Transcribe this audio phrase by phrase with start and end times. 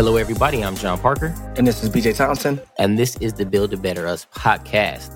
[0.00, 0.64] Hello, everybody.
[0.64, 1.34] I'm John Parker.
[1.58, 2.58] And this is BJ Thompson.
[2.78, 5.14] And this is the Build a Better Us podcast.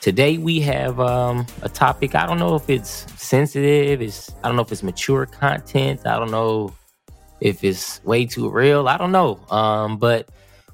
[0.00, 2.14] Today we have um, a topic.
[2.14, 4.00] I don't know if it's sensitive.
[4.00, 6.06] It's I don't know if it's mature content.
[6.06, 6.74] I don't know
[7.42, 8.88] if it's way too real.
[8.88, 9.38] I don't know.
[9.50, 10.30] Um, but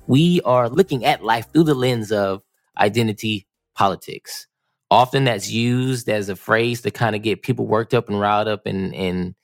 [0.07, 2.45] we are looking at life through the lens of
[2.79, 4.47] identity politics.
[4.89, 8.47] Often that's used as a phrase to kind of get people worked up and riled
[8.47, 9.35] up and and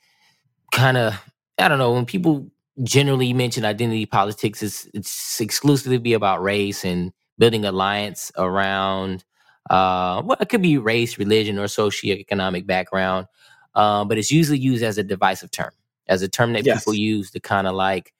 [0.70, 1.20] kind of
[1.58, 2.48] I don't know when people
[2.82, 9.24] generally mention identity politics is it's exclusively be about race and building alliance around
[9.70, 13.26] uh well it could be race religion or socioeconomic background
[13.74, 15.70] uh, but it's usually used as a divisive term
[16.08, 16.80] as a term that yes.
[16.80, 18.12] people use to kind of like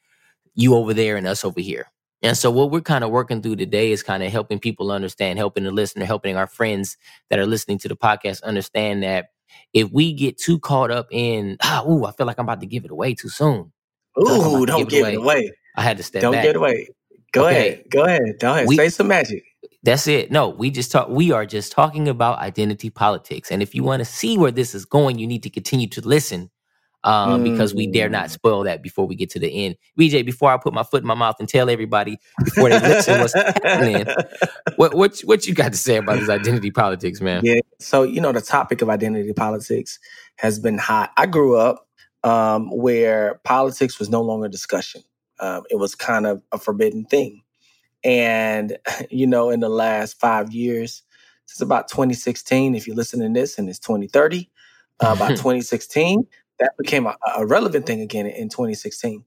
[0.55, 1.91] you over there and us over here
[2.23, 5.39] and so what we're kind of working through today is kind of helping people understand
[5.39, 6.97] helping the listener helping our friends
[7.29, 9.31] that are listening to the podcast understand that
[9.73, 12.67] if we get too caught up in ah, ooh, I feel like I'm about to
[12.67, 13.73] give it away too soon
[14.19, 15.53] Ooh, don't give, it, away.
[15.77, 16.45] I had to step don't back.
[16.45, 16.89] Don't give it away.
[17.33, 17.57] Go okay.
[17.57, 17.85] ahead.
[17.91, 18.37] Go ahead.
[18.39, 18.69] Go ahead.
[18.69, 19.43] We, Say some magic.
[19.83, 20.31] That's it.
[20.31, 21.09] No, we just talk.
[21.09, 24.75] We are just talking about identity politics, and if you want to see where this
[24.75, 26.51] is going, you need to continue to listen,
[27.05, 27.53] um, mm.
[27.53, 28.31] because we dare not mm.
[28.31, 29.77] spoil that before we get to the end.
[30.01, 33.21] BJ, before I put my foot in my mouth and tell everybody before they listen
[33.21, 34.07] what's happening,
[34.77, 37.43] what what what you got to say about this identity politics, man?
[37.45, 37.61] Yeah.
[37.79, 39.99] So you know the topic of identity politics
[40.37, 41.11] has been hot.
[41.19, 41.87] I grew up
[42.25, 45.03] um, where politics was no longer discussion.
[45.39, 47.43] Um, it was kind of a forbidden thing.
[48.03, 48.77] And,
[49.11, 51.03] you know, in the last five years,
[51.47, 54.51] since about 2016, if you're listening to this and it's 2030,
[55.01, 56.27] uh, about 2016,
[56.59, 59.25] that became a, a, relevant thing again in 2016.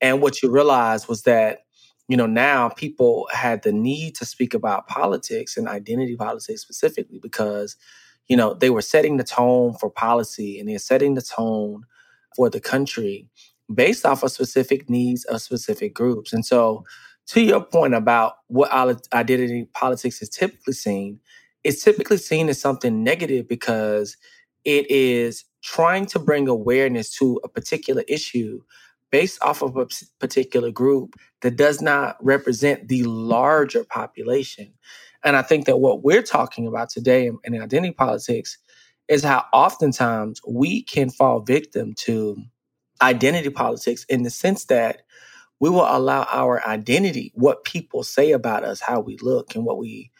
[0.00, 1.64] And what you realized was that,
[2.06, 7.18] you know, now people had the need to speak about politics and identity politics specifically
[7.18, 7.76] because,
[8.28, 11.84] you know, they were setting the tone for policy and they're setting the tone
[12.36, 13.26] for the country
[13.74, 16.32] based off of specific needs of specific groups.
[16.32, 16.84] And so,
[17.28, 18.70] to your point about what
[19.12, 21.18] identity politics is typically seen,
[21.64, 24.16] it's typically seen as something negative because
[24.64, 28.60] it is trying to bring awareness to a particular issue
[29.10, 29.86] based off of a
[30.20, 34.72] particular group that does not represent the larger population.
[35.24, 38.58] And I think that what we're talking about today in identity politics
[39.08, 42.42] is how oftentimes we can fall victim to
[43.00, 45.02] identity politics in the sense that
[45.60, 49.78] we will allow our identity, what people say about us, how we look, and what
[49.78, 50.10] we,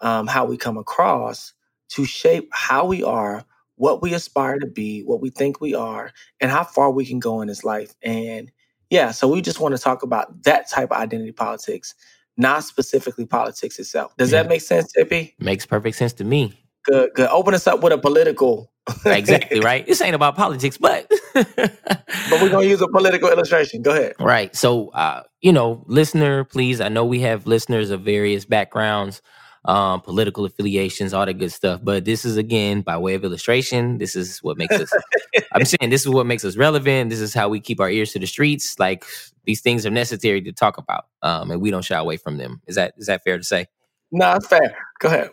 [0.00, 1.52] um, how we come across,
[1.90, 3.44] to shape how we are,
[3.76, 7.18] what we aspire to be, what we think we are, and how far we can
[7.18, 7.94] go in this life.
[8.02, 8.50] And
[8.90, 11.94] yeah, so we just want to talk about that type of identity politics,
[12.36, 14.16] not specifically politics itself.
[14.16, 14.42] Does yeah.
[14.42, 15.34] that make sense, JP?
[15.38, 16.54] Makes perfect sense to me.
[16.86, 17.18] Good.
[17.18, 18.70] Open us up with a political.
[19.06, 19.84] exactly right.
[19.84, 23.82] This ain't about politics, but but we're gonna use a political illustration.
[23.82, 24.14] Go ahead.
[24.20, 24.54] Right.
[24.54, 26.80] So, uh, you know, listener, please.
[26.80, 29.22] I know we have listeners of various backgrounds,
[29.64, 31.80] um, political affiliations, all that good stuff.
[31.82, 33.98] But this is again by way of illustration.
[33.98, 34.90] This is what makes us.
[35.52, 37.10] I'm saying this is what makes us relevant.
[37.10, 38.78] This is how we keep our ears to the streets.
[38.78, 39.04] Like
[39.44, 42.62] these things are necessary to talk about, um, and we don't shy away from them.
[42.68, 43.66] Is that is that fair to say?
[44.12, 44.76] No, it's fair.
[45.00, 45.30] Go ahead.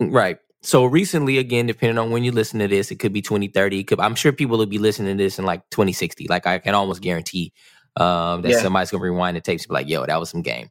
[0.00, 0.38] Right.
[0.64, 3.80] So recently, again, depending on when you listen to this, it could be 2030.
[3.80, 6.26] It could, I'm sure people will be listening to this in like 2060.
[6.28, 7.52] Like I can almost guarantee
[7.96, 8.62] um, that yeah.
[8.62, 10.70] somebody's gonna rewind the tapes and be like, "Yo, that was some game."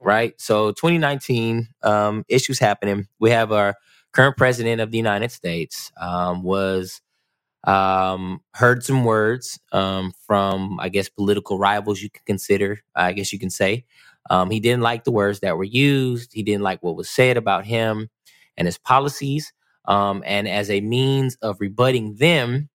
[0.00, 0.32] Right.
[0.40, 3.06] So 2019 um, issues happening.
[3.20, 3.74] We have our
[4.12, 7.02] current president of the United States um, was
[7.64, 12.00] um, heard some words um, from, I guess, political rivals.
[12.00, 13.84] You can consider, I guess, you can say.
[14.30, 16.32] Um, he didn't like the words that were used.
[16.32, 18.08] He didn't like what was said about him
[18.56, 19.52] and his policies.
[19.86, 22.70] Um, and as a means of rebutting them,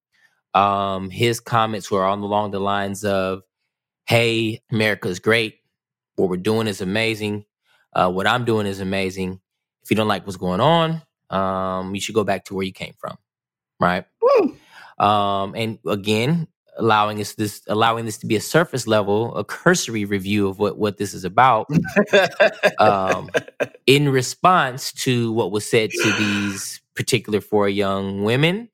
[0.54, 3.42] um, his comments were on along the lines of,
[4.08, 5.60] hey, America's great.
[6.16, 7.46] What we're doing is amazing.
[7.94, 9.40] Uh, what I'm doing is amazing.
[9.84, 12.74] If you don't like what's going on, um, you should go back to where you
[12.74, 13.18] came from,
[13.80, 14.06] right?
[14.98, 16.48] Um, and again,
[16.80, 20.78] allowing us this, allowing this to be a surface level, a cursory review of what
[20.78, 21.68] what this is about.
[22.80, 23.30] um,
[23.86, 28.70] in response to what was said to these particular four young women,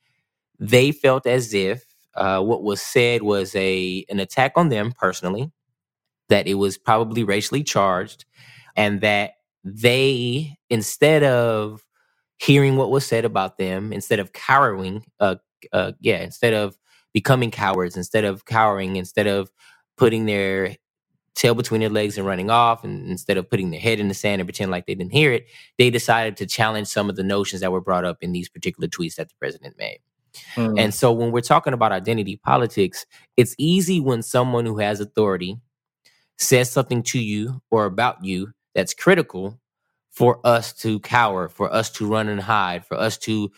[0.59, 1.85] they felt as if
[2.15, 5.51] uh, what was said was a an attack on them personally,
[6.29, 8.25] that it was probably racially charged,
[8.75, 9.31] and that
[9.63, 11.85] they instead of
[12.37, 15.35] hearing what was said about them, instead of cowering, uh,
[15.71, 16.77] uh, yeah, instead of
[17.15, 19.49] becoming cowards, instead of cowering, instead of
[19.95, 20.75] putting their
[21.33, 24.13] tail between their legs and running off, and instead of putting their head in the
[24.13, 25.47] sand and pretend like they didn't hear it,
[25.77, 28.89] they decided to challenge some of the notions that were brought up in these particular
[28.89, 29.99] tweets that the president made.
[30.55, 30.77] Mm.
[30.77, 33.05] And so when we're talking about identity politics,
[33.37, 35.57] it's easy when someone who has authority
[36.37, 39.57] says something to you or about you that's critical
[40.11, 43.49] for us to cower, for us to run and hide, for us to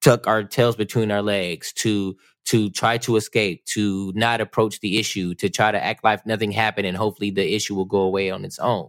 [0.00, 4.98] tuck our tails between our legs, to to try to escape, to not approach the
[4.98, 8.30] issue, to try to act like nothing happened and hopefully the issue will go away
[8.30, 8.88] on its own.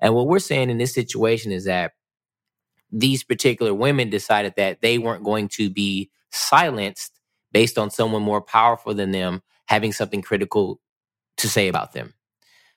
[0.00, 1.92] And what we're saying in this situation is that
[2.92, 7.18] these particular women decided that they weren't going to be silenced
[7.52, 10.80] based on someone more powerful than them having something critical
[11.38, 12.12] to say about them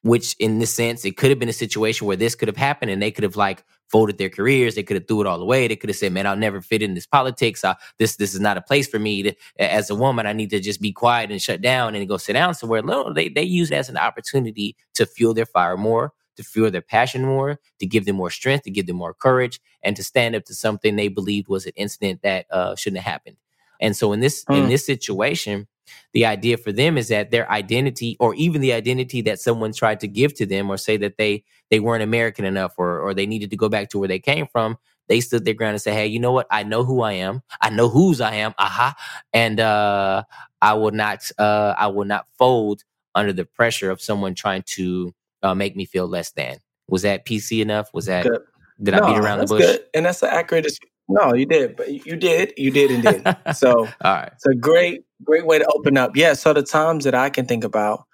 [0.08, 2.92] which in this sense, it could have been a situation where this could have happened
[2.92, 4.76] and they could have like folded their careers.
[4.76, 5.68] They could have threw it all away.
[5.68, 7.64] They could have said, man, I'll never fit in this politics.
[7.64, 10.26] I, this, this is not a place for me to, as a woman.
[10.26, 12.82] I need to just be quiet and shut down and go sit down somewhere.
[12.82, 16.72] No, they, they use it as an opportunity to fuel their fire more, to fuel
[16.72, 20.04] their passion more, to give them more strength, to give them more courage, and to
[20.04, 23.38] stand up to something they believed was an incident that uh, shouldn't have happened.
[23.80, 24.58] And so in this, mm.
[24.58, 25.68] in this situation,
[26.14, 30.00] the idea for them is that their identity or even the identity that someone tried
[30.00, 33.26] to give to them or say that they they weren't american enough or or they
[33.26, 35.94] needed to go back to where they came from they stood their ground and said
[35.94, 36.48] hey you know what?
[36.52, 37.42] I know who i am.
[37.62, 38.54] I know whose i am.
[38.58, 38.96] Aha.
[39.34, 40.24] And uh
[40.62, 42.84] i will not uh i will not fold
[43.16, 45.14] under the pressure of someone trying to
[45.44, 46.58] uh, make me feel less than.
[46.88, 47.94] Was that pc enough?
[47.94, 48.42] Was that good.
[48.82, 49.62] did no, i beat around the bush?
[49.62, 49.86] good.
[49.94, 50.68] and that's an accurate
[51.10, 53.38] no, you did, but you did, you did, and did.
[53.56, 56.16] So, all right, it's a great, great way to open up.
[56.16, 56.34] Yeah.
[56.34, 58.06] So the times that I can think about,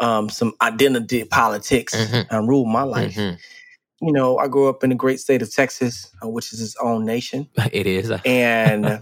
[0.00, 2.34] um, some identity politics mm-hmm.
[2.34, 3.14] um, rule my life.
[3.14, 4.06] Mm-hmm.
[4.06, 6.76] You know, I grew up in the great state of Texas, uh, which is its
[6.80, 7.48] own nation.
[7.72, 9.00] It is, and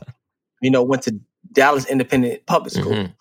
[0.60, 1.18] you know, went to
[1.52, 2.92] Dallas Independent Public School.
[2.92, 3.12] Mm-hmm.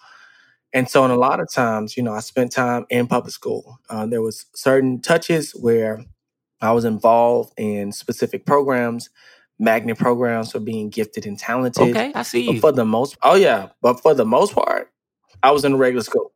[0.73, 3.79] And so, in a lot of times, you know, I spent time in public school.
[3.89, 6.03] Uh, there was certain touches where
[6.61, 9.09] I was involved in specific programs
[9.59, 11.89] magnet programs for being gifted and talented.
[11.89, 12.47] Okay, I see.
[12.47, 14.91] But for the most, oh yeah, but for the most part,
[15.43, 16.31] I was in a regular school,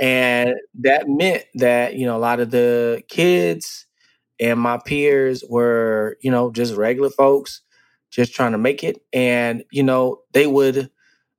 [0.00, 3.86] and that meant that you know a lot of the kids
[4.40, 7.60] and my peers were you know just regular folks,
[8.10, 10.90] just trying to make it, and you know they would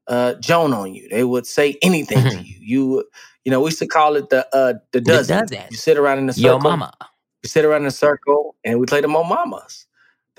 [0.08, 1.08] uh, joan on you.
[1.10, 2.46] They would say anything to mm-hmm.
[2.46, 2.56] you.
[2.60, 3.04] You
[3.46, 5.46] you know we used to call it the uh, the dozen.
[5.48, 5.66] The.
[5.72, 6.52] You sit around in a circle.
[6.52, 6.94] Yo, mama.
[7.44, 9.86] You sit around in a circle, and we play the mo mamas.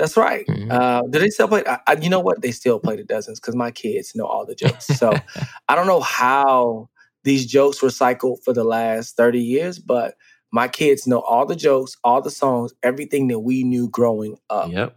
[0.00, 0.46] That's right.
[0.46, 0.70] Mm-hmm.
[0.70, 1.62] Uh, do they still play?
[1.66, 2.40] I, I, you know what?
[2.40, 4.86] They still play the dozens because my kids know all the jokes.
[4.86, 5.12] So
[5.68, 6.88] I don't know how
[7.22, 10.14] these jokes were cycled for the last 30 years, but
[10.52, 14.72] my kids know all the jokes, all the songs, everything that we knew growing up.
[14.72, 14.96] Yep.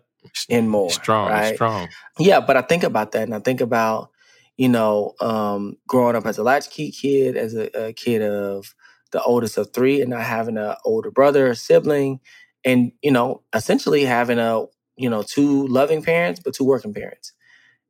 [0.50, 0.90] And more.
[0.90, 1.56] Strong, right?
[1.56, 1.90] strong.
[2.18, 4.10] Yeah, but I think about that and I think about,
[4.56, 8.74] you know, um, growing up as a latchkey kid, as a, a kid of
[9.12, 12.22] the oldest of three, and not having an older brother or sibling,
[12.64, 14.64] and, you know, essentially having a
[14.96, 17.34] you know, two loving parents, but two working parents.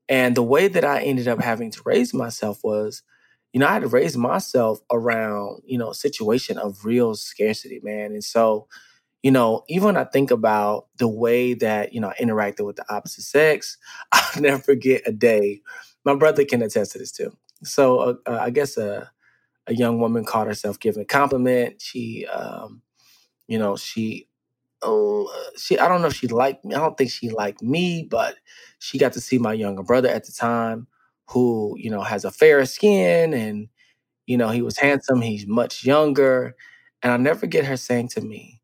[0.09, 3.03] And the way that I ended up having to raise myself was,
[3.53, 7.79] you know, I had to raise myself around, you know, a situation of real scarcity,
[7.83, 8.11] man.
[8.11, 8.67] And so,
[9.21, 12.75] you know, even when I think about the way that, you know, I interacted with
[12.75, 13.77] the opposite sex,
[14.11, 15.61] I'll never forget a day.
[16.03, 17.35] My brother can attest to this too.
[17.63, 19.09] So uh, uh, I guess a,
[19.67, 21.81] a young woman caught herself giving a compliment.
[21.81, 22.81] She, um,
[23.47, 24.27] you know, she
[25.57, 26.75] she I don't know if she liked me.
[26.75, 28.35] I don't think she liked me, but
[28.79, 30.87] she got to see my younger brother at the time,
[31.29, 33.67] who you know has a fairer skin, and
[34.25, 35.21] you know he was handsome.
[35.21, 36.55] He's much younger,
[37.01, 38.61] and I'll never forget her saying to me,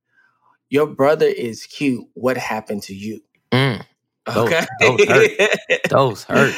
[0.69, 2.05] "Your brother is cute.
[2.13, 3.21] What happened to you?"
[3.51, 3.83] Mm,
[4.25, 5.31] those, okay, those hurt.
[5.89, 6.53] those hurt.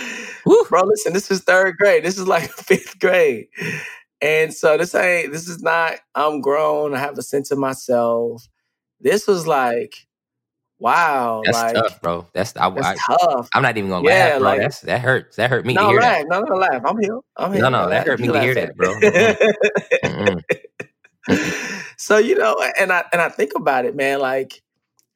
[0.45, 0.65] Woo.
[0.69, 2.03] Bro, listen, this is third grade.
[2.03, 3.47] This is like fifth grade.
[4.21, 6.93] And so this ain't this is not I'm grown.
[6.93, 8.47] I have a sense of myself.
[9.01, 10.07] This was like,
[10.79, 12.27] wow, that's like, tough, bro.
[12.33, 13.49] That's, I, that's I, tough.
[13.53, 14.49] I'm not even gonna yeah, laugh, bro.
[14.49, 15.35] Like, that's that hurts.
[15.37, 16.27] That hurt me no, to hear laugh, that.
[16.29, 16.81] No, no, laugh.
[16.85, 17.19] I'm here.
[17.37, 17.61] I'm here.
[17.63, 18.99] No, no, that hurt me to hear that, bro.
[21.97, 24.19] so you know, and I and I think about it, man.
[24.19, 24.61] Like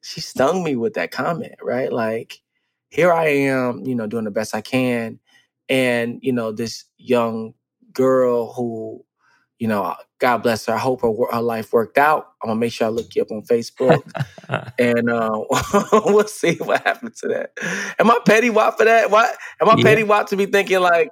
[0.02, 1.92] she stung me with that comment, right?
[1.92, 2.40] Like
[2.88, 5.18] here I am, you know, doing the best I can,
[5.68, 7.54] and you know, this young
[7.92, 9.04] girl who,
[9.58, 10.74] you know, God bless her.
[10.74, 12.28] I hope her, her life worked out.
[12.42, 14.02] I'm gonna make sure I look you up on Facebook,
[14.78, 15.42] and uh,
[16.06, 17.52] we'll see what happens to that.
[17.98, 19.10] Am I petty wop for that?
[19.10, 19.84] Why am I yeah.
[19.84, 21.10] petty wop to be thinking like?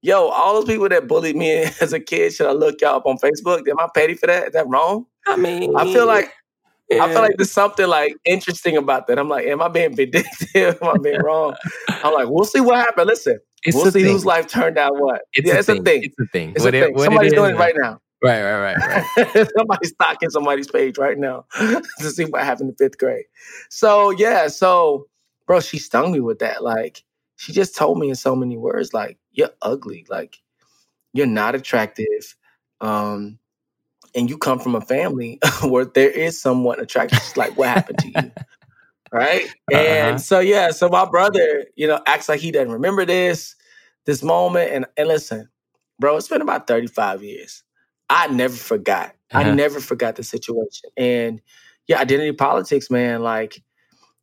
[0.00, 3.06] Yo, all those people that bullied me as a kid, should I look y'all up
[3.06, 3.66] on Facebook?
[3.68, 4.46] Am I petty for that?
[4.46, 5.06] Is that wrong?
[5.26, 6.32] I mean, I feel like
[6.90, 7.04] yeah.
[7.04, 9.18] I feel like there's something like interesting about that.
[9.18, 10.78] I'm like, am I being vindictive?
[10.82, 11.54] am I being wrong?
[11.88, 13.06] I'm like, we'll see what happens.
[13.06, 14.12] Listen, it's we'll see thing.
[14.12, 15.22] whose life turned out what.
[15.32, 15.80] It's, yeah, a, it's thing.
[15.80, 16.04] a thing.
[16.04, 16.50] It's a thing.
[16.50, 16.94] It's what a thing.
[16.94, 18.00] It, Somebody's doing it right now.
[18.22, 19.48] Right, right, right, right.
[19.56, 23.26] Somebody's stalking somebody's page right now to see what happened in fifth grade.
[23.68, 25.06] So yeah, so
[25.46, 26.62] bro, she stung me with that.
[26.62, 27.04] Like,
[27.36, 30.38] she just told me in so many words, like, you're ugly, like,
[31.12, 32.36] you're not attractive.
[32.80, 33.38] Um,
[34.18, 37.20] and you come from a family where there is someone attractive.
[37.36, 38.32] like, what happened to you?
[39.12, 39.44] right?
[39.44, 39.78] Uh-huh.
[39.78, 43.54] And so yeah, so my brother, you know, acts like he doesn't remember this,
[44.06, 44.72] this moment.
[44.72, 45.48] And and listen,
[46.00, 47.62] bro, it's been about 35 years.
[48.10, 49.14] I never forgot.
[49.30, 49.38] Uh-huh.
[49.38, 50.90] I never forgot the situation.
[50.96, 51.40] And
[51.86, 53.62] yeah, identity politics, man, like,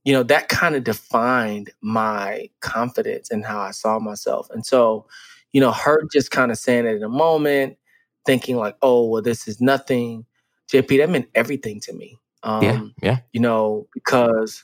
[0.04, 4.50] you know, that kind of defined my confidence and how I saw myself.
[4.52, 5.08] And so,
[5.54, 7.78] you know, her just kind of saying it in a moment,
[8.26, 10.26] thinking like, oh, well, this is nothing.
[10.72, 12.18] JP, that meant everything to me.
[12.44, 13.18] Um, yeah, yeah.
[13.34, 14.64] You know, because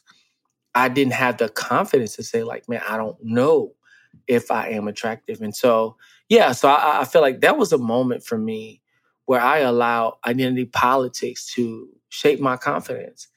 [0.75, 3.73] I didn't have the confidence to say, like, man, I don't know
[4.27, 5.41] if I am attractive.
[5.41, 5.97] And so,
[6.29, 8.81] yeah, so I, I feel like that was a moment for me
[9.25, 13.27] where I allowed identity politics to shape my confidence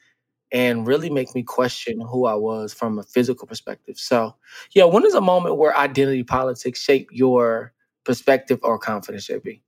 [0.52, 3.98] and really make me question who I was from a physical perspective.
[3.98, 4.36] So,
[4.72, 7.72] yeah, when is a moment where identity politics shape your
[8.04, 9.60] perspective or confidence, JP?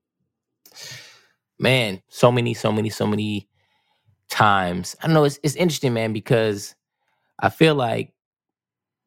[1.59, 3.49] Man, so many, so many, so many
[4.29, 4.95] times.
[5.03, 5.25] I don't know.
[5.25, 6.75] It's, it's interesting, man, because
[7.39, 8.13] I feel like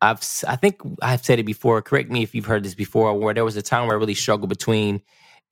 [0.02, 1.82] I've I think I've said it before.
[1.82, 3.18] Correct me if you've heard this before.
[3.18, 5.02] Where there was a time where I really struggled between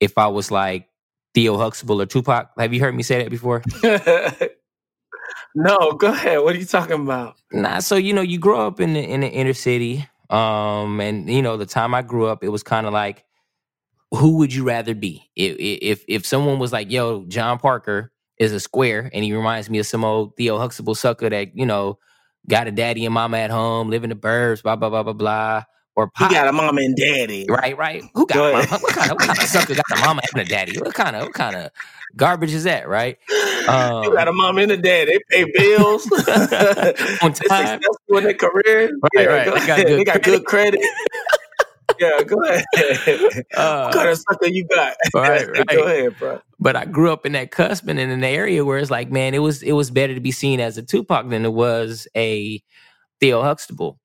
[0.00, 0.88] if I was like
[1.34, 2.50] Theo Huxtable or Tupac.
[2.58, 3.62] Have you heard me say that before?
[5.54, 6.42] no, go ahead.
[6.42, 7.36] What are you talking about?
[7.52, 11.28] Nah, so you know, you grow up in the in the inner city, um, and
[11.28, 13.24] you know, the time I grew up, it was kind of like,
[14.12, 15.30] who would you rather be?
[15.36, 19.68] If if if someone was like, "Yo, John Parker is a square," and he reminds
[19.68, 21.98] me of some old Theo Huxtable sucker that you know
[22.48, 25.12] got a daddy and mama at home, living in the burbs, blah blah blah blah
[25.12, 25.62] blah.
[25.96, 26.30] Or pop.
[26.30, 27.76] he got a mama and daddy, right?
[27.76, 28.04] Right.
[28.14, 28.66] Who got Go mama?
[28.68, 30.78] what kind of what kind of sucker got a mama and a daddy?
[30.78, 31.72] What kind of what kind of
[32.16, 33.18] garbage is that, right?
[33.68, 35.08] Um, you got a mom and a dad.
[35.08, 36.10] They pay bills
[37.22, 37.34] on time.
[37.34, 38.90] successful in their career.
[39.02, 39.54] Right, yeah, right.
[39.54, 40.80] They got, good, they got good credit.
[41.98, 42.64] Yeah, go ahead.
[43.56, 44.96] Uh, what kind of sucker you got?
[45.14, 45.68] Right, right.
[45.68, 46.40] go ahead, bro.
[46.60, 49.34] But I grew up in that cusp and in an area where it's like, man,
[49.34, 52.62] it was it was better to be seen as a Tupac than it was a
[53.20, 53.98] Theo Huxtable.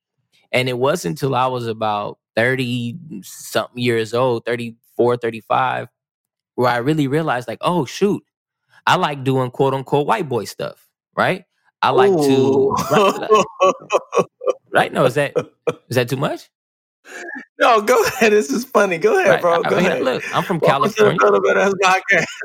[0.52, 5.88] And it wasn't until I was about 30 something years old, 34, 35,
[6.56, 8.24] where I really realized, like, oh shoot,
[8.86, 11.46] I like doing quote unquote white boy stuff, right?
[11.82, 12.26] I like Ooh.
[12.28, 14.26] to right,
[14.72, 14.94] right?
[14.94, 15.34] No, is that
[15.90, 16.50] is that too much?
[17.60, 18.32] No, go ahead.
[18.32, 18.98] This is funny.
[18.98, 19.42] Go ahead, right.
[19.42, 19.62] bro.
[19.62, 20.04] Go I mean, ahead.
[20.04, 21.18] Look, I'm from California.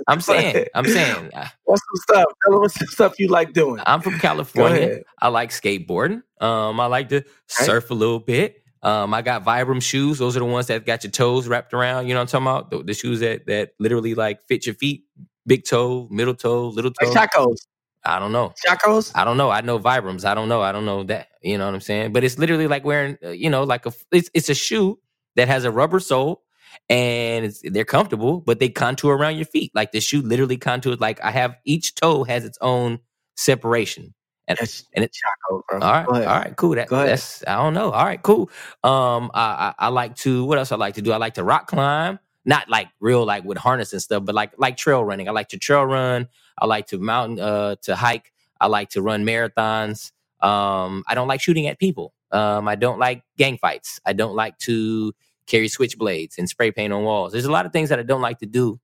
[0.06, 1.30] I'm saying, I'm saying.
[1.64, 2.26] What's some stuff?
[2.44, 3.80] Tell some stuff you like doing.
[3.86, 5.02] I'm from California.
[5.20, 6.22] I like skateboarding.
[6.40, 8.62] Um, I like to surf a little bit.
[8.82, 10.18] Um, I got Vibram shoes.
[10.18, 12.06] Those are the ones that got your toes wrapped around.
[12.06, 12.70] You know what I'm talking about?
[12.70, 15.04] The, the shoes that that literally like fit your feet,
[15.46, 17.10] big toe, middle toe, little toe.
[17.10, 17.66] Like Chacos.
[18.04, 18.54] I don't know.
[18.66, 19.12] Chacos?
[19.14, 19.50] I don't know.
[19.50, 20.24] I know Vibrams.
[20.24, 20.62] I don't know.
[20.62, 21.28] I don't know that.
[21.42, 22.12] You know what I'm saying?
[22.12, 24.98] But it's literally like wearing, uh, you know, like a it's, it's a shoe
[25.36, 26.42] that has a rubber sole
[26.88, 29.72] and they're comfortable, but they contour around your feet.
[29.74, 31.00] Like the shoe literally contours.
[31.00, 33.00] Like I have each toe has its own
[33.36, 34.14] separation.
[34.46, 34.58] And,
[34.94, 35.80] and it's Chaco, bro.
[35.80, 36.74] All right, all right, cool.
[36.74, 37.90] That, that's I don't know.
[37.90, 38.50] All right, cool.
[38.82, 40.42] Um, I, I, I like to.
[40.46, 41.12] What else I like to do?
[41.12, 42.18] I like to rock climb.
[42.46, 45.28] Not like real like with harness and stuff, but like like trail running.
[45.28, 46.28] I like to trail run.
[46.60, 48.32] I like to mountain uh to hike.
[48.60, 50.12] I like to run marathons.
[50.40, 52.12] Um, I don't like shooting at people.
[52.32, 54.00] Um, I don't like gang fights.
[54.04, 55.12] I don't like to
[55.46, 57.32] carry switchblades and spray paint on walls.
[57.32, 58.80] There's a lot of things that I don't like to do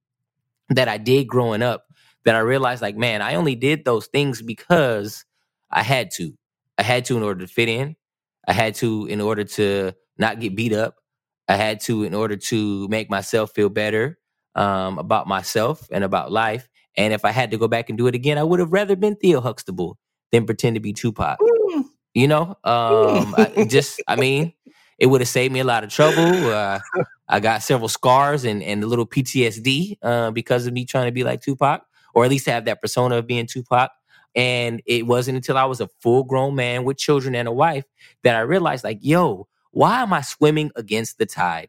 [0.70, 1.86] that I did growing up
[2.24, 5.24] that I realized like, man, I only did those things because
[5.70, 6.32] I had to.
[6.78, 7.96] I had to in order to fit in.
[8.46, 10.96] I had to in order to not get beat up.
[11.48, 14.18] I had to in order to make myself feel better
[14.54, 16.68] um, about myself and about life.
[16.96, 18.96] And if I had to go back and do it again, I would have rather
[18.96, 19.98] been Theo Huxtable
[20.32, 21.38] than pretend to be Tupac.
[21.40, 21.84] Mm.
[22.14, 24.52] You know, um, I just I mean,
[24.98, 26.22] it would have saved me a lot of trouble.
[26.22, 26.78] Uh,
[27.28, 31.12] I got several scars and and a little PTSD uh, because of me trying to
[31.12, 31.82] be like Tupac.
[32.14, 33.90] or at least have that persona of being Tupac.
[34.36, 37.84] And it wasn't until I was a full grown man with children and a wife
[38.24, 41.68] that I realized, like, yo, why am I swimming against the tide?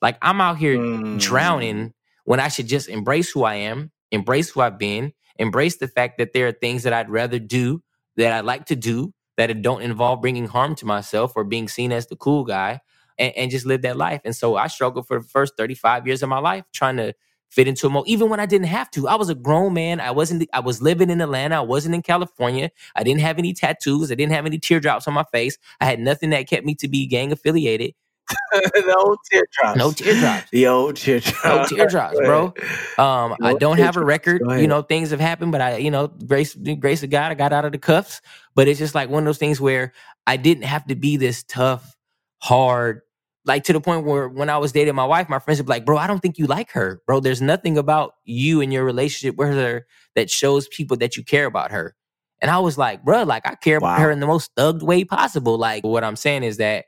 [0.00, 1.18] Like, I'm out here mm.
[1.20, 1.94] drowning
[2.24, 6.18] when I should just embrace who I am, embrace who I've been, embrace the fact
[6.18, 7.82] that there are things that I'd rather do,
[8.16, 11.92] that I like to do, that don't involve bringing harm to myself or being seen
[11.92, 12.80] as the cool guy,
[13.18, 14.20] and, and just live that life.
[14.24, 17.14] And so I struggled for the first 35 years of my life trying to
[17.50, 19.08] fit into a mold, even when I didn't have to.
[19.08, 20.00] I was a grown man.
[20.00, 21.56] I wasn't, I was living in Atlanta.
[21.56, 22.70] I wasn't in California.
[22.94, 24.10] I didn't have any tattoos.
[24.10, 25.56] I didn't have any teardrops on my face.
[25.80, 27.94] I had nothing that kept me to be gang affiliated.
[28.86, 29.78] No teardrops.
[29.78, 30.50] No teardrops.
[30.50, 31.44] The old teardrops.
[31.44, 32.54] No teardrops, bro.
[32.98, 34.42] Um, I don't have a record.
[34.48, 37.52] You know, things have happened, but I, you know, grace, grace of God, I got
[37.52, 38.20] out of the cuffs.
[38.54, 39.92] But it's just like one of those things where
[40.26, 41.96] I didn't have to be this tough,
[42.38, 43.02] hard,
[43.44, 45.70] like to the point where when I was dating my wife, my friends would be
[45.70, 47.00] like, bro, I don't think you like her.
[47.06, 51.24] Bro, there's nothing about you and your relationship with her that shows people that you
[51.24, 51.94] care about her.
[52.42, 53.94] And I was like, bro, like I care wow.
[53.94, 55.56] about her in the most thugged way possible.
[55.56, 56.86] Like what I'm saying is that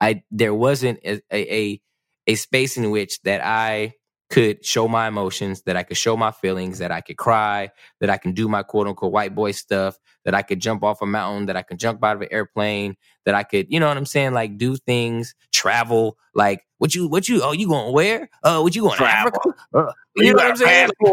[0.00, 1.80] I there wasn't a, a
[2.26, 3.94] a space in which that I
[4.30, 8.08] could show my emotions, that I could show my feelings, that I could cry, that
[8.08, 11.06] I can do my quote unquote white boy stuff, that I could jump off a
[11.06, 13.96] mountain, that I can jump out of an airplane, that I could, you know what
[13.96, 14.32] I'm saying?
[14.32, 18.30] Like do things, travel, like what you, what you, oh, you going where?
[18.44, 19.32] Uh, what you going travel.
[19.32, 19.64] to Africa?
[19.74, 20.90] Uh, you, you know what I'm saying?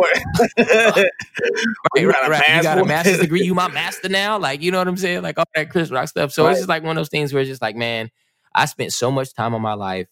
[0.60, 2.56] right, right, right.
[2.56, 3.44] You got a master's degree.
[3.44, 4.38] You my master now.
[4.38, 5.24] Like, you know what I'm saying?
[5.24, 6.32] Like all that Chris Rock stuff.
[6.32, 6.52] So right.
[6.52, 8.12] it's just like one of those things where it's just like, man,
[8.56, 10.08] I spent so much time of my life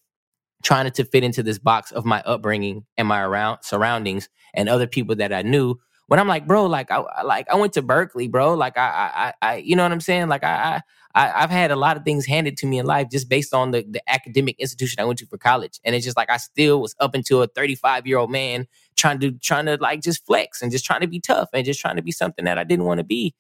[0.64, 4.88] trying to fit into this box of my upbringing and my around surroundings and other
[4.88, 5.76] people that I knew.
[6.08, 8.54] When I'm like, bro, like I like I went to Berkeley, bro.
[8.54, 10.28] Like I I I you know what I'm saying?
[10.28, 10.84] Like I
[11.16, 13.72] I I've had a lot of things handed to me in life just based on
[13.72, 15.80] the the academic institution I went to for college.
[15.84, 19.20] And it's just like I still was up until a 35 year old man trying
[19.22, 21.96] to trying to like just flex and just trying to be tough and just trying
[21.96, 23.34] to be something that I didn't want to be.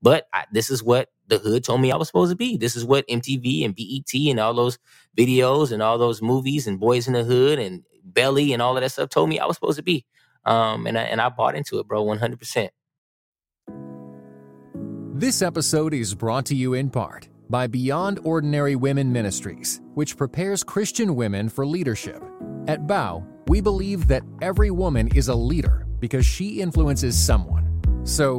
[0.00, 2.56] But I, this is what the hood told me I was supposed to be.
[2.56, 4.78] This is what MTV and BET and all those
[5.16, 8.82] videos and all those movies and Boyz n the Hood and Belly and all of
[8.82, 10.04] that stuff told me I was supposed to be.
[10.44, 12.70] Um, and I, and I bought into it, bro, one hundred percent.
[15.14, 20.62] This episode is brought to you in part by Beyond Ordinary Women Ministries, which prepares
[20.62, 22.22] Christian women for leadership.
[22.68, 27.80] At BOW, we believe that every woman is a leader because she influences someone.
[28.04, 28.38] So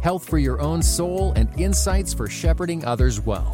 [0.00, 3.52] health for your own soul, and insights for shepherding others well.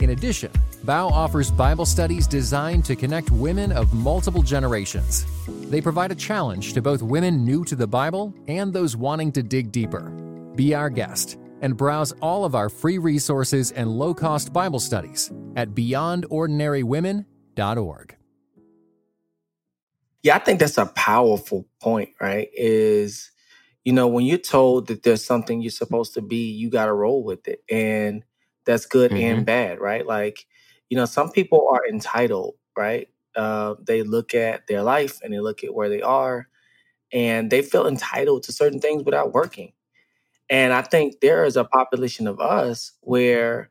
[0.00, 0.50] In addition,
[0.84, 5.26] BOW offers Bible studies designed to connect women of multiple generations.
[5.70, 9.42] They provide a challenge to both women new to the Bible and those wanting to
[9.42, 10.10] dig deeper.
[10.56, 15.32] Be our guest and browse all of our free resources and low cost Bible studies
[15.56, 18.16] at beyondordinarywomen.org.
[20.22, 22.48] Yeah, I think that's a powerful point, right?
[22.54, 23.31] Is
[23.84, 26.92] you know, when you're told that there's something you're supposed to be, you got to
[26.92, 27.62] roll with it.
[27.70, 28.24] And
[28.64, 29.38] that's good mm-hmm.
[29.38, 30.06] and bad, right?
[30.06, 30.46] Like,
[30.88, 33.08] you know, some people are entitled, right?
[33.34, 36.48] Uh, they look at their life and they look at where they are
[37.12, 39.72] and they feel entitled to certain things without working.
[40.48, 43.70] And I think there is a population of us where,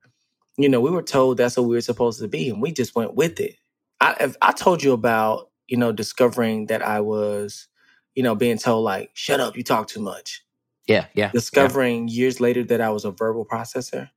[0.57, 2.95] you know, we were told that's what we were supposed to be and we just
[2.95, 3.55] went with it.
[4.01, 7.67] I, I told you about, you know, discovering that I was
[8.15, 10.43] you know, being told like, shut up, you talk too much.
[10.87, 11.31] Yeah, yeah.
[11.31, 12.15] Discovering yeah.
[12.15, 14.09] years later that I was a verbal processor.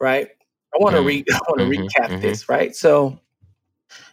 [0.00, 0.28] Right.
[0.74, 1.06] I want to mm.
[1.06, 2.20] read I want to mm-hmm, recap mm-hmm.
[2.20, 2.74] this, right?
[2.74, 3.18] So,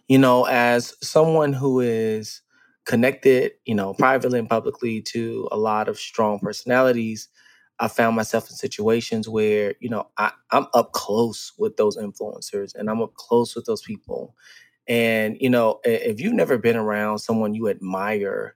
[0.08, 2.42] you know, as someone who is
[2.86, 7.30] connected, you know, privately and publicly to a lot of strong personalities,
[7.80, 12.76] I found myself in situations where, you know, I, I'm up close with those influencers
[12.76, 14.36] and I'm up close with those people.
[14.88, 18.56] And, you know, if you've never been around someone you admire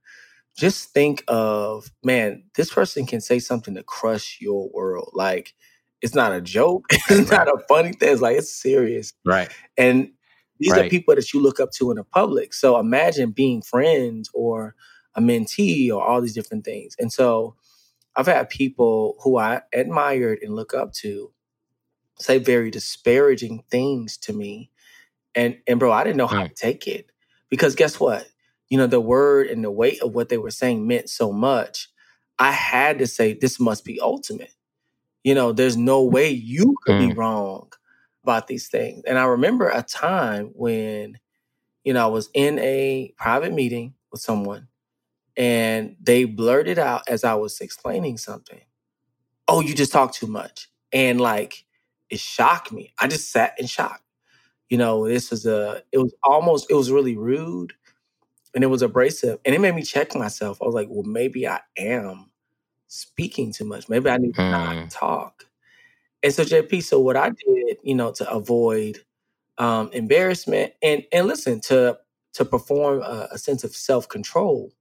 [0.55, 5.11] just think of man, this person can say something to crush your world.
[5.13, 5.53] Like
[6.01, 6.85] it's not a joke.
[7.09, 8.13] It's not a funny thing.
[8.13, 9.13] It's like it's serious.
[9.25, 9.51] Right.
[9.77, 10.11] And
[10.59, 10.85] these right.
[10.85, 12.53] are people that you look up to in the public.
[12.53, 14.75] So imagine being friends or
[15.15, 16.95] a mentee or all these different things.
[16.99, 17.55] And so
[18.15, 21.31] I've had people who I admired and look up to
[22.19, 24.71] say very disparaging things to me.
[25.33, 26.49] And and bro, I didn't know how mm.
[26.49, 27.11] to take it.
[27.49, 28.27] Because guess what?
[28.69, 31.89] You know, the word and the weight of what they were saying meant so much.
[32.39, 34.53] I had to say, this must be ultimate.
[35.23, 37.09] You know, there's no way you could mm.
[37.09, 37.71] be wrong
[38.23, 39.03] about these things.
[39.05, 41.17] And I remember a time when,
[41.83, 44.67] you know, I was in a private meeting with someone
[45.37, 48.61] and they blurted out as I was explaining something,
[49.47, 50.69] Oh, you just talk too much.
[50.91, 51.65] And like,
[52.09, 52.93] it shocked me.
[52.99, 54.01] I just sat in shock.
[54.69, 57.73] You know, this was a, it was almost, it was really rude
[58.55, 59.39] and it was abrasive.
[59.45, 60.57] And it made me check myself.
[60.61, 62.31] I was like, well, maybe I am
[62.87, 63.89] speaking too much.
[63.89, 64.89] Maybe I need to not mm.
[64.89, 65.45] talk.
[66.23, 68.99] And so JP, so what I did, you know, to avoid
[69.57, 71.97] um, embarrassment and and listen to
[72.33, 74.71] to perform a, a sense of self control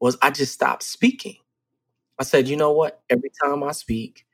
[0.00, 1.36] was I just stopped speaking.
[2.18, 3.02] I said, you know what?
[3.10, 4.26] Every time I speak,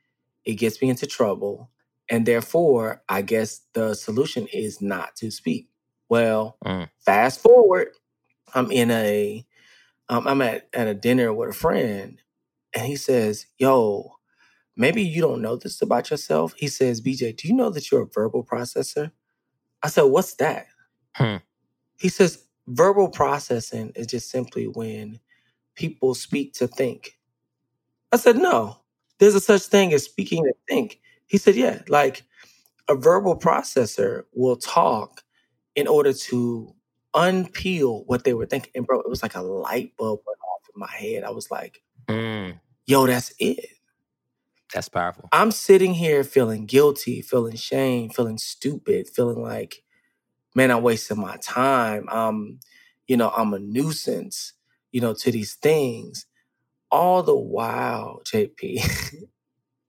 [0.45, 1.69] it gets me into trouble,
[2.09, 5.69] and therefore, I guess the solution is not to speak.
[6.09, 6.89] Well, Mm.
[6.99, 7.89] fast forward,
[8.53, 9.45] I'm in a
[10.09, 12.21] um, I'm at at a dinner with a friend,
[12.75, 14.17] and he says, Yo,
[14.75, 16.53] maybe you don't know this about yourself.
[16.57, 19.11] He says, BJ, do you know that you're a verbal processor?
[19.83, 20.67] I said, What's that?
[21.15, 21.37] Hmm.
[21.97, 25.19] He says, Verbal processing is just simply when
[25.75, 27.17] people speak to think.
[28.11, 28.77] I said, No,
[29.19, 30.99] there's a such thing as speaking to think.
[31.27, 32.23] He said, Yeah, like
[32.87, 35.23] a verbal processor will talk
[35.75, 36.73] in order to
[37.17, 38.71] unpeel what they were thinking.
[38.75, 41.23] And bro, it was like a light bulb went off in my head.
[41.23, 42.59] I was like, Mm.
[42.85, 43.65] Yo, that's it.
[44.73, 45.27] That's powerful.
[45.31, 49.83] I'm sitting here feeling guilty, feeling shame, feeling stupid, feeling like,
[50.55, 52.07] man, I'm wasting my time.
[52.09, 52.59] I'm,
[53.07, 54.53] you know, I'm a nuisance,
[54.91, 56.25] you know, to these things.
[56.91, 59.25] All the while, JP,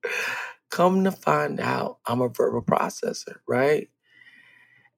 [0.70, 3.88] come to find out I'm a verbal processor, right?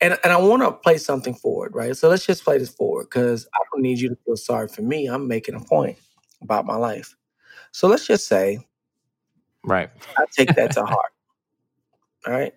[0.00, 1.96] And and I want to play something forward, right?
[1.96, 4.82] So let's just play this forward because I don't need you to feel sorry for
[4.82, 5.08] me.
[5.08, 5.98] I'm making a point
[6.42, 7.16] about my life.
[7.72, 8.60] So let's just say
[9.64, 9.90] Right.
[10.18, 11.12] I take that to heart.
[12.26, 12.54] All right.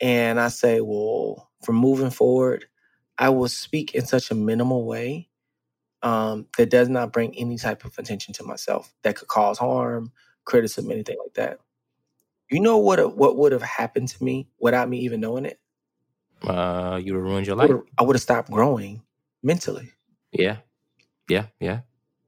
[0.00, 2.66] And I say, well, from moving forward,
[3.18, 5.28] I will speak in such a minimal way
[6.02, 10.12] um, that does not bring any type of attention to myself that could cause harm,
[10.44, 11.60] criticism, anything like that.
[12.50, 13.16] You know what?
[13.16, 15.60] What would have happened to me without me even knowing it?
[16.42, 17.70] Uh, you would have ruined your life.
[17.98, 19.02] I would have stopped growing
[19.42, 19.92] mentally.
[20.32, 20.58] Yeah,
[21.28, 21.80] yeah, yeah.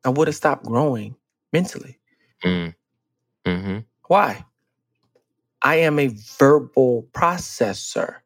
[0.05, 1.17] I would have stopped growing
[1.53, 1.99] mentally.
[2.45, 2.75] Mm.
[3.47, 3.79] Mm-hmm.
[4.09, 4.45] Why?
[5.63, 8.17] I am a verbal processor.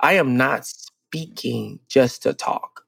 [0.00, 2.84] I am not speaking just to talk.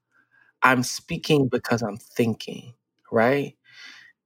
[0.63, 2.75] I'm speaking because I'm thinking,
[3.13, 3.57] right?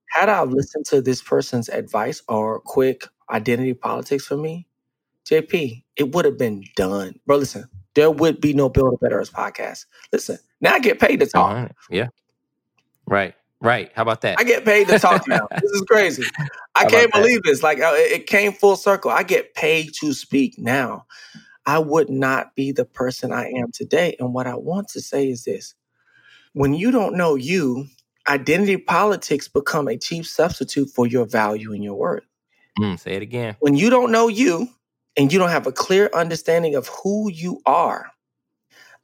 [0.09, 4.67] Had I listened to this person's advice or quick identity politics for me,
[5.29, 7.19] JP, it would have been done.
[7.25, 9.85] Bro, listen, there would be no Build a Better Us podcast.
[10.11, 11.53] Listen, now I get paid to talk.
[11.53, 11.71] Right.
[11.89, 12.07] Yeah.
[13.05, 13.35] Right.
[13.59, 13.91] Right.
[13.93, 14.39] How about that?
[14.39, 15.47] I get paid to talk now.
[15.61, 16.23] this is crazy.
[16.73, 17.61] I can't believe this.
[17.61, 19.11] Like uh, it came full circle.
[19.11, 21.05] I get paid to speak now.
[21.65, 24.15] I would not be the person I am today.
[24.19, 25.75] And what I want to say is this
[26.53, 27.85] when you don't know you,
[28.27, 32.23] identity politics become a cheap substitute for your value and your worth.
[32.79, 33.57] Mm, say it again.
[33.59, 34.69] When you don't know you
[35.17, 38.11] and you don't have a clear understanding of who you are,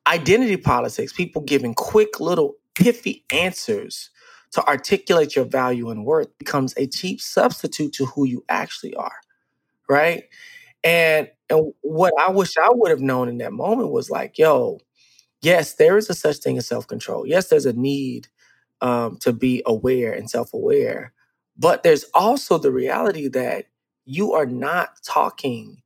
[0.07, 4.09] identity politics, people giving quick little pithy answers
[4.51, 9.19] to articulate your value and worth becomes a cheap substitute to who you actually are.
[9.89, 10.23] Right.
[10.83, 14.79] And and what I wish I would have known in that moment was like, yo,
[15.41, 17.25] yes, there is a such thing as self-control.
[17.25, 18.27] Yes, there's a need
[18.81, 21.13] um, to be aware and self-aware.
[21.57, 23.65] But there's also the reality that
[24.05, 25.81] you are not talking,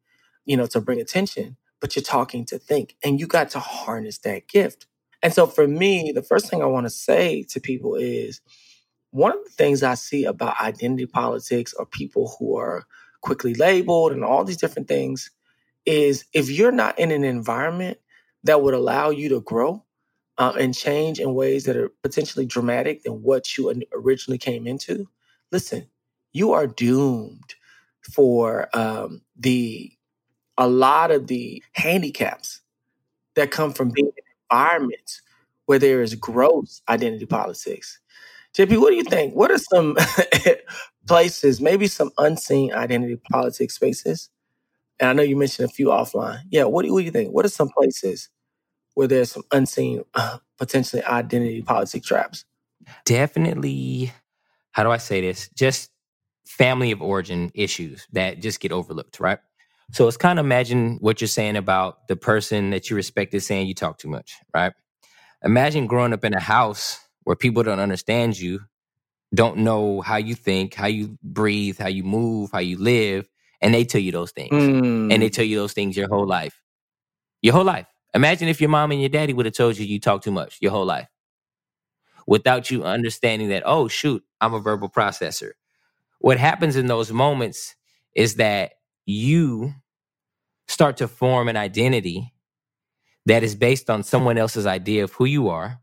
[0.51, 2.97] you know, to bring attention, but you're talking to think.
[3.05, 4.85] And you got to harness that gift.
[5.23, 8.41] And so for me, the first thing I want to say to people is
[9.11, 12.83] one of the things I see about identity politics or people who are
[13.21, 15.31] quickly labeled and all these different things
[15.85, 17.97] is if you're not in an environment
[18.43, 19.85] that would allow you to grow
[20.37, 25.07] uh, and change in ways that are potentially dramatic than what you originally came into,
[25.49, 25.87] listen,
[26.33, 27.55] you are doomed
[28.13, 29.93] for um, the
[30.62, 32.62] a lot of the handicaps
[33.36, 35.24] that come from being in environments
[35.65, 38.00] where there is gross identity politics.
[38.56, 39.34] JP, what do you think?
[39.34, 39.97] What are some
[41.08, 44.30] places, maybe some unseen identity politics spaces?
[45.00, 46.41] And I know you mentioned a few offline.
[46.52, 47.34] Yeah, what do, what do you think?
[47.34, 48.30] What are some places
[48.93, 52.45] where there's some unseen, uh, potentially identity politics traps?
[53.06, 54.13] Definitely,
[54.74, 55.50] how do I say this?
[55.56, 55.89] Just
[56.45, 59.39] family of origin issues that just get overlooked, right?
[59.91, 63.45] So it's kind of imagine what you're saying about the person that you respect is
[63.45, 64.71] saying you talk too much, right?
[65.43, 68.62] Imagine growing up in a house where people don't understand you,
[69.34, 73.27] don't know how you think, how you breathe, how you move, how you live,
[73.62, 75.12] and they tell you those things, mm.
[75.12, 75.34] and they mm.
[75.34, 76.62] tell you those things your whole life,
[77.41, 77.86] your whole life.
[78.13, 80.58] Imagine if your mom and your daddy would have told you you talk too much
[80.62, 81.08] your whole life,
[82.27, 83.63] without you understanding that.
[83.65, 85.51] Oh shoot, I'm a verbal processor.
[86.19, 87.75] What happens in those moments
[88.15, 88.73] is that
[89.05, 89.73] you
[90.67, 92.33] start to form an identity
[93.25, 95.79] that is based on someone else's idea of who you are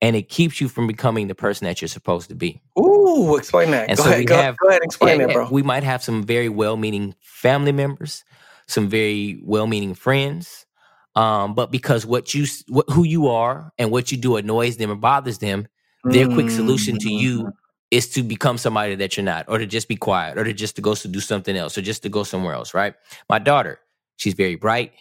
[0.00, 2.60] and it keeps you from becoming the person that you're supposed to be.
[2.78, 3.88] Ooh, explain that.
[3.88, 5.48] And go so ahead, we go, have, go ahead, explain that, bro.
[5.50, 8.24] We might have some very well-meaning family members,
[8.66, 10.66] some very well-meaning friends,
[11.14, 14.90] um, but because what you, what, who you are, and what you do annoys them
[14.90, 15.66] or bothers them,
[16.04, 16.34] their mm.
[16.34, 17.52] quick solution to you mm.
[17.90, 20.76] Is to become somebody that you're not, or to just be quiet, or to just
[20.76, 22.74] to go to do something else, or just to go somewhere else.
[22.74, 22.94] Right?
[23.28, 23.80] My daughter,
[24.16, 24.92] she's very bright,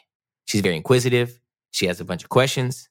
[0.45, 1.39] she's very inquisitive,
[1.71, 2.89] she has a bunch of questions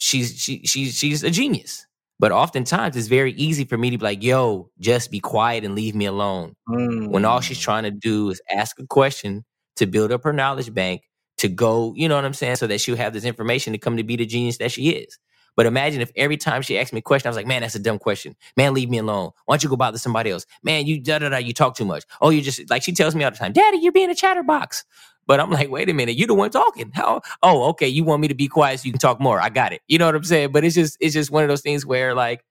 [0.00, 1.86] she's she she's she's a genius.
[2.18, 5.74] But oftentimes it's very easy for me to be like, yo, just be quiet and
[5.74, 6.54] leave me alone.
[6.68, 7.08] Mm.
[7.08, 7.62] When all she's mm.
[7.62, 9.44] trying to do is ask a question
[9.76, 11.02] to build up her knowledge bank
[11.38, 12.56] to go, you know what I'm saying?
[12.56, 15.18] So that she'll have this information to come to be the genius that she is.
[15.56, 17.74] But imagine if every time she asked me a question, I was like, man, that's
[17.74, 18.36] a dumb question.
[18.56, 19.30] Man, leave me alone.
[19.46, 20.46] Why don't you go bother somebody else?
[20.62, 22.04] Man, you da da da, you talk too much.
[22.20, 24.84] Oh, you just like she tells me all the time, Daddy, you're being a chatterbox.
[25.26, 26.90] But I'm like, wait a minute, You're the one talking.
[26.94, 27.20] How?
[27.42, 27.86] Oh, okay.
[27.88, 29.40] You want me to be quiet so you can talk more.
[29.40, 29.80] I got it.
[29.86, 30.52] You know what I'm saying?
[30.52, 32.44] But it's just it's just one of those things where like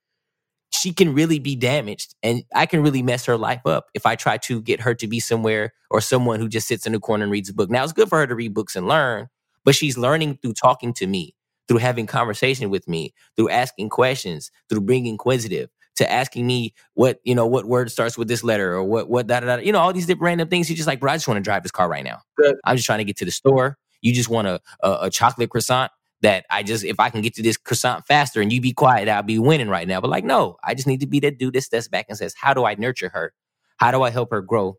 [0.71, 4.15] she can really be damaged and I can really mess her life up if I
[4.15, 7.23] try to get her to be somewhere or someone who just sits in the corner
[7.23, 7.69] and reads a book.
[7.69, 9.29] Now it's good for her to read books and learn,
[9.65, 11.35] but she's learning through talking to me,
[11.69, 17.19] through having conversation with me, through asking questions, through being inquisitive, to asking me what
[17.23, 19.61] you know what word starts with this letter or what what da da da.
[19.61, 20.67] You know all these different random things.
[20.67, 22.21] He's just like, bro, I just want to drive this car right now.
[22.37, 22.55] Good.
[22.65, 23.77] I'm just trying to get to the store.
[24.01, 27.35] You just want a, a, a chocolate croissant that I just if I can get
[27.35, 30.01] to this croissant faster and you be quiet, I'll be winning right now.
[30.01, 32.33] But like, no, I just need to be that dude that steps back and says,
[32.33, 33.33] how do I nurture her?
[33.77, 34.77] How do I help her grow?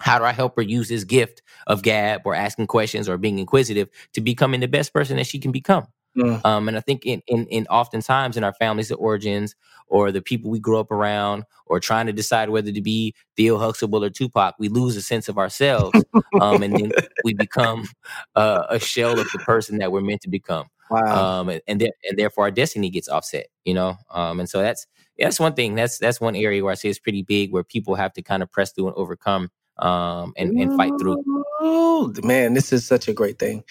[0.00, 3.38] How do I help her use this gift of gab or asking questions or being
[3.38, 5.86] inquisitive to becoming the best person that she can become?
[6.16, 6.44] Mm.
[6.44, 9.54] Um, and I think in, in, in oftentimes in our families of origins
[9.88, 13.58] or the people we grew up around or trying to decide whether to be Theo
[13.58, 16.02] Huxtable or Tupac, we lose a sense of ourselves.
[16.40, 16.92] um, and then
[17.24, 17.86] we become
[18.34, 20.66] uh, a shell of the person that we're meant to become.
[20.90, 21.40] Wow.
[21.40, 23.96] Um, and, and, and therefore our destiny gets offset, you know?
[24.10, 24.86] Um, and so that's,
[25.18, 25.74] that's one thing.
[25.74, 28.42] That's, that's one area where I say it's pretty big where people have to kind
[28.42, 31.22] of press through and overcome um, and, and fight through.
[31.62, 33.64] Ooh, man, this is such a great thing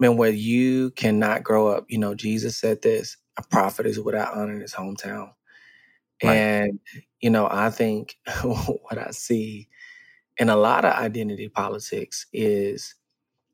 [0.00, 4.36] man, where you cannot grow up, you know, Jesus said this a prophet is without
[4.36, 5.30] honor in his hometown.
[6.22, 6.44] Right.
[6.44, 6.80] And,
[7.20, 9.68] you know, I think what I see
[10.38, 12.94] in a lot of identity politics is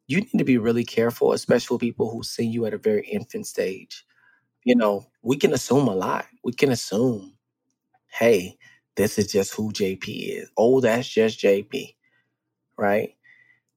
[0.08, 3.06] you need to be really careful, especially with people who see you at a very
[3.06, 4.04] infant stage.
[4.64, 6.26] You know, we can assume a lot.
[6.44, 7.34] We can assume,
[8.08, 8.58] hey,
[8.96, 10.50] this is just who JP is.
[10.56, 11.94] Oh, that's just JP.
[12.78, 13.16] Right.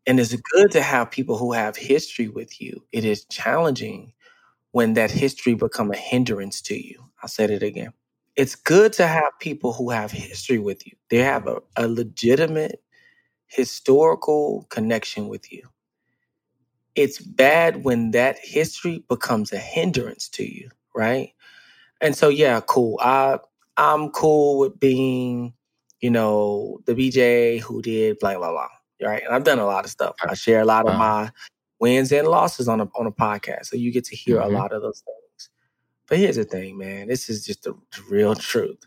[0.07, 2.83] And it's good to have people who have history with you.
[2.91, 4.13] It is challenging
[4.71, 7.05] when that history become a hindrance to you.
[7.23, 7.93] I said it again.
[8.35, 10.93] It's good to have people who have history with you.
[11.09, 12.81] They have a, a legitimate
[13.47, 15.67] historical connection with you.
[16.95, 21.33] It's bad when that history becomes a hindrance to you, right?
[22.01, 22.99] And so yeah, cool.
[23.01, 23.39] I
[23.77, 25.53] I'm cool with being,
[26.01, 28.67] you know, the BJ who did blah blah blah
[29.01, 29.23] right?
[29.23, 30.15] And I've done a lot of stuff.
[30.23, 31.31] I share a lot of my
[31.79, 34.53] wins and losses on a on a podcast, so you get to hear mm-hmm.
[34.53, 35.49] a lot of those things.
[36.07, 37.07] But here's the thing, man.
[37.07, 37.73] This is just the
[38.09, 38.85] real truth.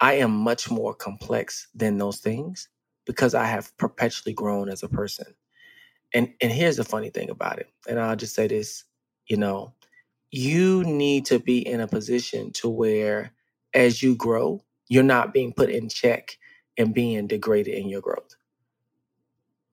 [0.00, 2.68] I am much more complex than those things
[3.04, 5.34] because I have perpetually grown as a person.
[6.14, 7.70] And and here's the funny thing about it.
[7.88, 8.84] And I'll just say this,
[9.26, 9.74] you know,
[10.30, 13.32] you need to be in a position to where
[13.74, 16.38] as you grow, you're not being put in check
[16.78, 18.35] and being degraded in your growth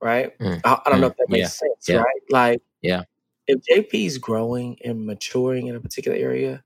[0.04, 0.38] right?
[0.40, 2.22] Mm, I, I, don't mm, know if that makes yeah, sense, yeah, right?
[2.30, 3.04] Like, yeah,
[3.48, 6.64] if JP is growing and maturing in a particular area,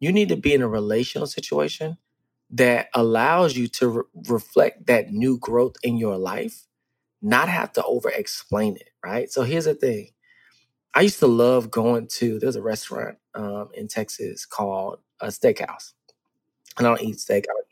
[0.00, 1.96] you need to be in a relational situation
[2.50, 6.66] that allows you to re- reflect that new growth in your life,
[7.22, 9.30] not have to over explain it, right?
[9.30, 10.08] So here's the thing.
[10.94, 15.92] I used to love going to, there's a restaurant um, in Texas called a steakhouse.
[16.76, 17.66] And I don't eat steak, I don't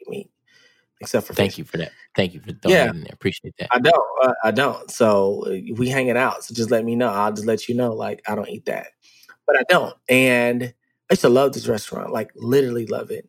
[1.00, 1.92] except for thank you for that.
[2.14, 3.12] Thank you for throwing yeah, there.
[3.12, 3.68] Appreciate that.
[3.70, 4.04] I don't.
[4.22, 4.90] Uh, I don't.
[4.90, 6.44] So uh, we hanging out.
[6.44, 7.08] So just let me know.
[7.08, 7.92] I'll just let you know.
[7.92, 8.88] Like I don't eat that,
[9.46, 9.94] but I don't.
[10.08, 12.12] And I used to love this restaurant.
[12.12, 13.28] Like literally love it.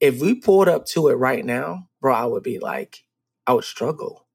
[0.00, 3.04] If we pulled up to it right now, bro, I would be like,
[3.46, 4.26] I would struggle.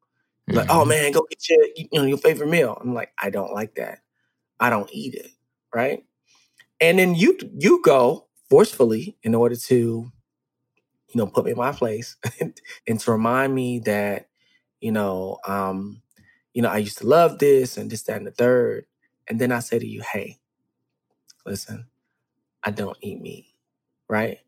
[0.50, 0.58] Mm-hmm.
[0.58, 0.90] Like, oh mm-hmm.
[0.90, 2.78] man, go get your you know your favorite meal.
[2.80, 4.00] I'm like, I don't like that.
[4.60, 5.32] I don't eat it.
[5.74, 6.04] Right.
[6.82, 10.12] And then you you go forcefully in order to
[11.10, 12.18] you know, put me in my place
[12.88, 14.28] and to remind me that
[14.82, 16.02] you know, um,
[16.54, 18.86] you know, I used to love this and this, that, and the third.
[19.28, 20.38] And then I say to you, hey,
[21.46, 21.86] listen,
[22.64, 23.48] I don't eat meat,
[24.10, 24.40] right?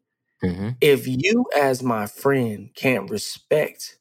[0.42, 4.00] hmm If you, as my friend, can't respect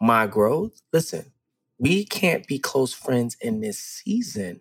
[0.00, 1.32] my growth, listen,
[1.78, 4.60] we can't be close friends in this season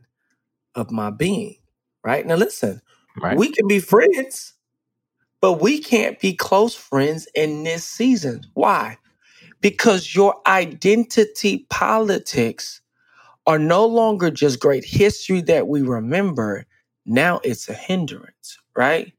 [0.75, 1.57] of my being,
[2.03, 2.25] right?
[2.25, 2.81] Now, listen,
[3.21, 3.37] Right.
[3.37, 4.53] we can be friends,
[5.41, 8.41] but we can't be close friends in this season.
[8.53, 8.97] Why?
[9.61, 12.81] Because your identity politics
[13.47, 16.65] are no longer just great history that we remember.
[17.05, 19.13] Now it's a hindrance, right?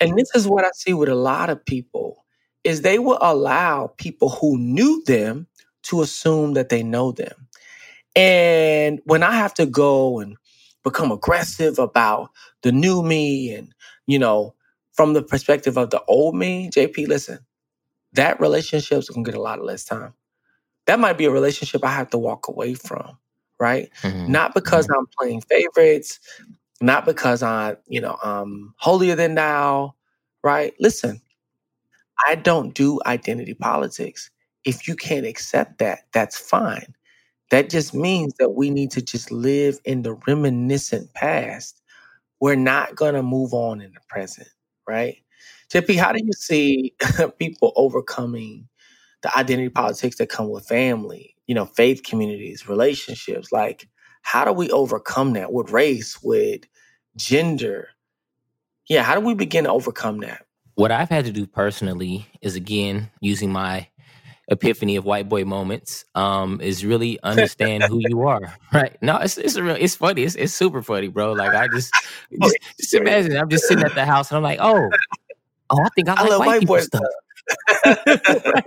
[0.00, 2.24] And this is what I see with a lot of people
[2.64, 5.46] is they will allow people who knew them
[5.84, 7.48] to assume that they know them.
[8.16, 10.36] And when I have to go and
[10.84, 12.30] become aggressive about
[12.62, 13.74] the new me and,
[14.06, 14.54] you know,
[15.00, 17.40] from the perspective of the old me, JP, listen,
[18.14, 20.14] that relationship's gonna get a lot of less time.
[20.86, 23.18] That might be a relationship I have to walk away from,
[23.60, 23.90] right?
[24.02, 26.20] hmm Not because I'm playing favorites,
[26.82, 29.94] not because I, you know, I'm holier than thou,
[30.44, 30.74] right?
[30.80, 31.20] Listen,
[32.26, 34.30] I don't do identity politics.
[34.64, 36.94] If you can't accept that, that's fine.
[37.50, 41.80] That just means that we need to just live in the reminiscent past.
[42.40, 44.48] We're not going to move on in the present,
[44.90, 45.16] right?
[45.72, 46.94] JP, how do you see
[47.38, 48.68] people overcoming
[49.22, 53.52] the identity politics that come with family, you know, faith communities, relationships?
[53.52, 53.88] Like,
[54.22, 56.62] how do we overcome that with race, with
[57.16, 57.88] gender?
[58.88, 60.44] Yeah, how do we begin to overcome that?
[60.74, 63.86] What I've had to do personally is again using my
[64.48, 68.40] epiphany of white boy moments um is really understand who you are
[68.72, 68.96] right?
[69.02, 71.32] No it's it's a real it's funny it's, it's super funny bro.
[71.34, 71.92] Like i just
[72.42, 74.90] just, just imagine i'm just sitting at the house and i'm like oh
[75.70, 77.02] oh i think i I like love white white boy stuff.
[77.02, 77.98] stuff.
[78.06, 78.64] right, right.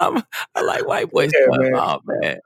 [0.00, 0.22] I'm,
[0.54, 1.58] i like white boy Yeah, stuff.
[1.58, 1.74] man.
[1.74, 2.40] oh man.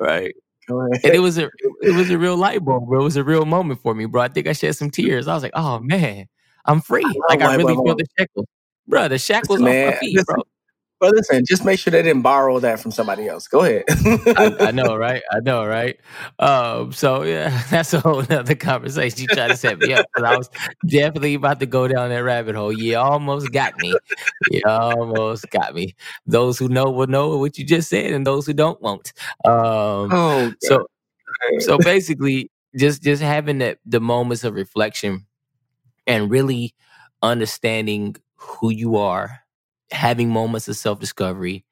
[0.00, 0.34] Right.
[0.68, 1.48] and it was a
[1.82, 3.00] it was a real light bulb bro.
[3.00, 4.22] It was a real moment for me bro.
[4.22, 5.28] I think i shed some tears.
[5.28, 6.26] I was like oh man
[6.66, 7.02] i'm free.
[7.04, 8.46] love like i really feel the shackles.
[8.88, 10.44] Bro the shackles Listen, off my feet Listen, bro
[11.02, 13.48] but listen, just make sure they didn't borrow that from somebody else.
[13.48, 13.82] Go ahead.
[13.88, 15.20] I, I know, right?
[15.32, 15.98] I know, right?
[16.38, 19.22] Um, so yeah, that's a whole other conversation.
[19.22, 20.48] You tried to set me up because I was
[20.86, 22.72] definitely about to go down that rabbit hole.
[22.72, 23.92] You almost got me.
[24.52, 25.96] You almost got me.
[26.24, 29.12] Those who know will know what you just said, and those who don't won't.
[29.44, 30.86] Um, oh, so
[31.58, 35.26] so basically, just just having that the moments of reflection
[36.06, 36.76] and really
[37.22, 39.41] understanding who you are,
[39.92, 41.64] having moments of self discovery,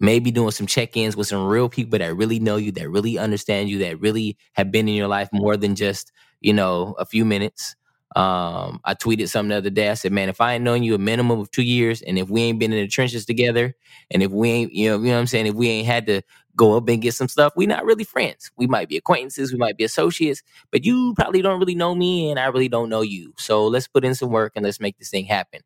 [0.00, 3.68] maybe doing some check-ins with some real people that really know you that really understand
[3.70, 7.24] you that really have been in your life more than just you know a few
[7.24, 7.74] minutes.
[8.14, 9.90] Um i tweeted something the other day.
[9.90, 12.30] I said man if i ain't known you a minimum of two years and if
[12.30, 13.74] we ain't been in the trenches together
[14.10, 15.46] and if we ain't you know you know what i'm saying?
[15.46, 16.22] If we ain't had to
[16.56, 18.50] go up and get some stuff we not really friends.
[18.56, 22.30] We might be acquaintances we might be associates but you probably don't really know me
[22.30, 23.34] and i really don't know you.
[23.38, 25.60] So let's put in some work and let's make this thing happen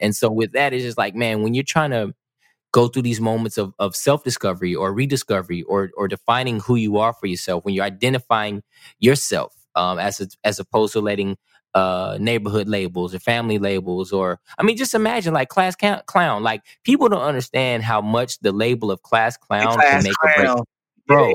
[0.00, 2.14] and so with that it's just like man when you're trying to
[2.72, 7.14] go through these moments of, of self-discovery or rediscovery or or defining who you are
[7.14, 8.62] for yourself when you're identifying
[8.98, 11.36] yourself um, as a, as opposed to letting
[11.74, 16.42] uh, neighborhood labels or family labels or I mean just imagine like class ca- clown
[16.42, 20.32] like people don't understand how much the label of class clown can Class make or
[20.34, 20.50] break
[21.06, 21.34] bro Yeah.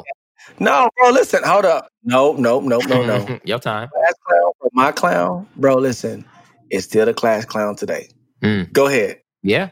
[0.60, 1.89] No, bro, listen, hold up.
[2.04, 3.39] No, no, no, no, no.
[3.43, 6.26] your time class clown my clown, bro, listen,
[6.69, 8.10] it's still the class clown today.
[8.41, 9.21] Mm, Go ahead.
[9.43, 9.69] yeah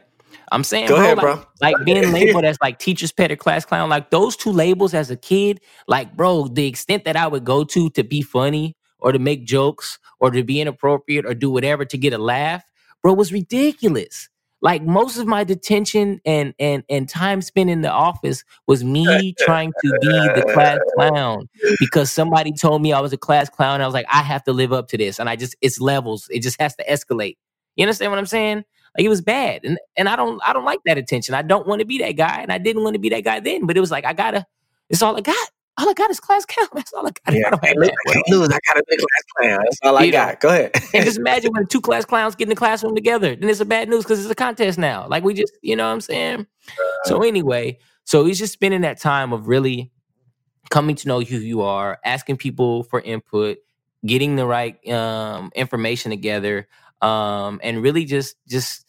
[0.52, 1.44] I'm saying Go bro ahead, like bro.
[1.60, 5.10] like being labeled as like teacher's pet or class clown, like those two labels as
[5.10, 9.12] a kid, like bro, the extent that I would go to to be funny or
[9.12, 12.64] to make jokes or to be inappropriate or do whatever to get a laugh,
[13.02, 14.28] bro, was ridiculous.
[14.62, 19.32] Like most of my detention and and and time spent in the office was me
[19.38, 23.80] trying to be the class clown because somebody told me I was a class clown.
[23.80, 26.26] I was like, I have to live up to this, and I just it's levels.
[26.30, 27.36] It just has to escalate.
[27.80, 28.58] You understand what I'm saying?
[28.98, 31.34] Like it was bad, and and I don't I don't like that attention.
[31.34, 33.40] I don't want to be that guy, and I didn't want to be that guy
[33.40, 33.66] then.
[33.66, 34.44] But it was like I gotta.
[34.90, 35.48] It's all I got.
[35.78, 36.68] All I got is class clown.
[36.74, 37.34] That's all I got.
[37.34, 37.94] Yeah, I don't I have can't that.
[38.08, 38.48] I can't lose.
[38.50, 39.58] I gotta be class clown.
[39.64, 40.40] That's all I You know, got.
[40.40, 40.72] Go ahead.
[40.92, 43.34] and just imagine when two class clowns get in the classroom together.
[43.34, 45.08] Then it's a bad news because it's a contest now.
[45.08, 46.46] Like we just, you know what I'm saying?
[47.04, 49.90] So anyway, so he's just spending that time of really
[50.68, 53.58] coming to know who you are, asking people for input,
[54.04, 56.68] getting the right um, information together,
[57.02, 58.86] um, and really just just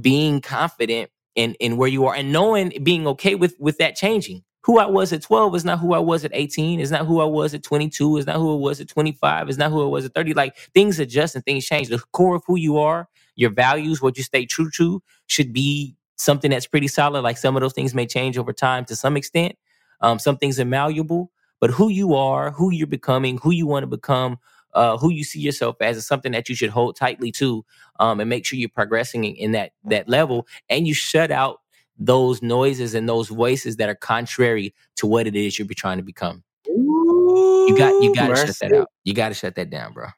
[0.00, 4.42] being confident in in where you are and knowing being okay with with that changing.
[4.62, 7.20] Who I was at 12 is not who I was at 18, is not who
[7.20, 9.86] I was at 22, is not who I was at 25, is not who I
[9.86, 10.34] was at 30.
[10.34, 11.88] Like things adjust and things change.
[11.88, 15.94] The core of who you are, your values, what you stay true to should be
[16.16, 17.22] something that's pretty solid.
[17.22, 19.56] Like some of those things may change over time to some extent.
[20.00, 21.30] Um, some things are malleable,
[21.60, 24.38] but who you are, who you're becoming, who you want to become,
[24.76, 27.64] uh, who you see yourself as is something that you should hold tightly to
[27.98, 31.60] um, and make sure you're progressing in, in that that level and you shut out
[31.98, 36.04] those noises and those voices that are contrary to what it is you're trying to
[36.04, 36.44] become.
[36.66, 38.90] You got you got to shut that out.
[39.04, 40.08] You got to shut that down, bro.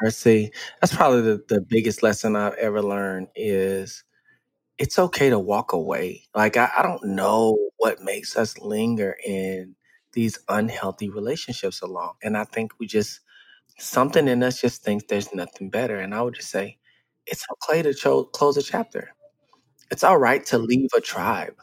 [0.00, 0.50] Mercy.
[0.80, 4.04] That's probably the, the biggest lesson I've ever learned is
[4.78, 6.24] it's okay to walk away.
[6.34, 9.74] Like I, I don't know what makes us linger in
[10.12, 12.14] these unhealthy relationships along.
[12.22, 13.20] And I think we just
[13.78, 15.98] something in us just thinks there's nothing better.
[15.98, 16.78] And I would just say,
[17.26, 19.10] it's okay to cho- close a chapter.
[19.90, 21.56] It's all right to leave a tribe,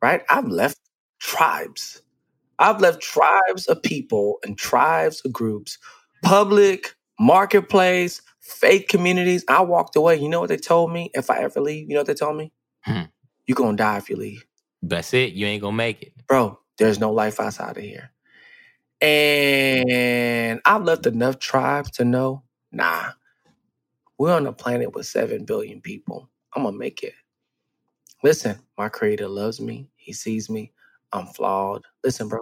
[0.00, 0.22] right?
[0.30, 0.78] I've left
[1.20, 2.02] tribes.
[2.58, 5.78] I've left tribes of people and tribes of groups,
[6.22, 9.44] public, marketplace, fake communities.
[9.48, 10.16] I walked away.
[10.16, 11.88] You know what they told me if I ever leave?
[11.88, 12.52] You know what they told me?
[12.82, 13.02] Hmm.
[13.46, 14.44] You're going to die if you leave.
[14.82, 15.32] That's it.
[15.32, 16.12] You ain't gonna make it.
[16.26, 18.11] Bro, there's no life outside of here.
[19.02, 23.10] And I've left enough tribes to know, nah,
[24.18, 26.28] we're on a planet with 7 billion people.
[26.54, 27.14] I'm going to make it.
[28.22, 29.88] Listen, my creator loves me.
[29.96, 30.72] He sees me.
[31.12, 31.84] I'm flawed.
[32.04, 32.40] Listen, bro,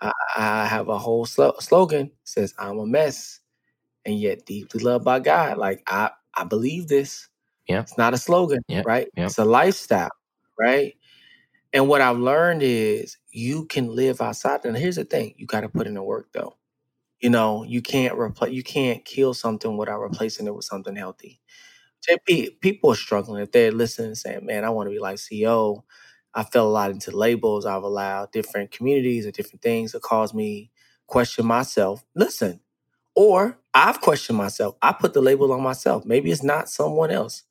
[0.00, 3.40] I, I have a whole sl- slogan says I'm a mess
[4.06, 5.58] and yet deeply loved by God.
[5.58, 7.28] Like I, I believe this.
[7.68, 7.82] Yeah.
[7.82, 9.08] It's not a slogan, Yeah, right?
[9.16, 9.26] yeah.
[9.26, 10.10] It's a lifestyle,
[10.58, 10.94] right?
[11.72, 14.64] And what I've learned is you can live outside.
[14.66, 16.56] And here's the thing: you got to put in the work, though.
[17.20, 18.52] You know, you can't replace.
[18.52, 21.40] You can't kill something without replacing it with something healthy.
[22.08, 25.18] JP, people are struggling if they're listening and saying, "Man, I want to be like
[25.18, 25.84] CEO."
[26.34, 27.66] I fell a lot into labels.
[27.66, 30.70] I've allowed different communities or different things that cause me
[31.08, 32.04] question myself.
[32.14, 32.60] Listen,
[33.16, 34.76] or I've questioned myself.
[34.82, 36.04] I put the label on myself.
[36.06, 37.44] Maybe it's not someone else.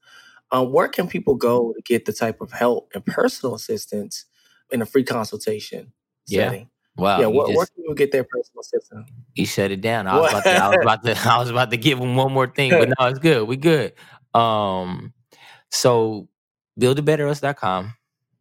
[0.52, 4.26] Um, where can people go to get the type of help and personal assistance
[4.72, 5.93] in a free consultation
[6.28, 6.45] Yeah.
[6.49, 6.70] setting?
[6.97, 7.20] Wow.
[7.20, 9.09] yeah, where, just- where can people get their personal assistance?
[9.36, 10.07] you shut it down.
[10.07, 10.51] I was about to.
[10.55, 11.18] I was about to.
[11.34, 13.47] I was about to give him one more thing, but no, it's good.
[13.47, 13.93] We good.
[14.34, 15.13] Um,
[15.72, 16.30] so
[16.80, 17.93] buildabetterus.com.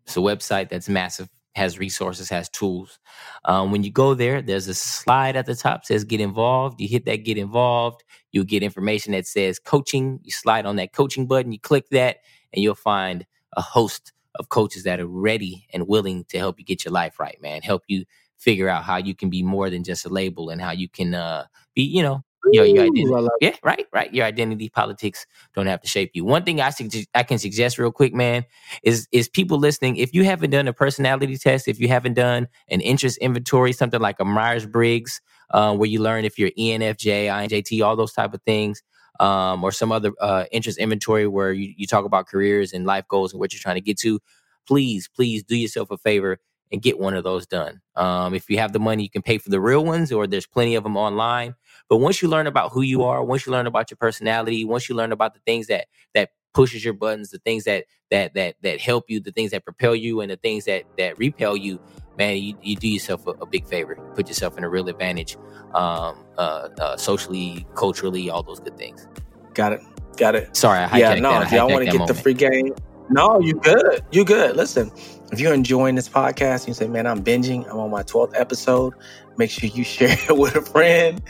[0.05, 2.99] It's a website that's massive, has resources, has tools.
[3.45, 6.81] Um, when you go there, there's a slide at the top says get involved.
[6.81, 8.05] You hit that get involved.
[8.33, 10.21] You'll get information that says coaching.
[10.23, 12.19] You slide on that coaching button, you click that,
[12.53, 16.65] and you'll find a host of coaches that are ready and willing to help you
[16.65, 17.63] get your life right, man.
[17.63, 18.05] Help you
[18.39, 21.15] figure out how you can be more than just a label and how you can
[21.15, 22.23] uh, be, you know,
[22.53, 23.05] your, your identity.
[23.05, 24.13] Ooh, Yeah, right, right.
[24.13, 26.25] Your identity politics don't have to shape you.
[26.25, 28.45] One thing I suggest, I can suggest real quick, man,
[28.83, 29.97] is is people listening.
[29.97, 34.01] If you haven't done a personality test, if you haven't done an interest inventory, something
[34.01, 35.21] like a Myers Briggs,
[35.51, 38.83] uh, where you learn if you're ENFJ, INJT, all those type of things,
[39.21, 43.07] um, or some other uh, interest inventory where you, you talk about careers and life
[43.09, 44.21] goals and what you're trying to get to,
[44.67, 46.39] please, please do yourself a favor
[46.73, 47.81] and get one of those done.
[47.95, 50.47] Um, if you have the money, you can pay for the real ones, or there's
[50.47, 51.55] plenty of them online.
[51.89, 54.89] But once you learn about who you are, once you learn about your personality, once
[54.89, 58.57] you learn about the things that that pushes your buttons, the things that that that
[58.63, 61.81] that help you, the things that propel you, and the things that that repel you,
[62.19, 63.97] man, you, you do yourself a, a big favor.
[63.99, 65.37] You put yourself in a real advantage,
[65.75, 69.07] um, uh, uh, socially, culturally, all those good things.
[69.55, 69.81] Got it.
[70.17, 70.57] Got it.
[70.57, 71.43] Sorry, I yeah, no, that.
[71.43, 72.17] I if y'all want to get moment.
[72.17, 72.75] the free game,
[73.11, 74.03] no, you good.
[74.13, 74.57] You good.
[74.57, 74.91] Listen,
[75.31, 77.69] if you're enjoying this podcast, and you say, man, I'm binging.
[77.69, 78.95] I'm on my 12th episode.
[79.37, 81.21] Make sure you share it with a friend,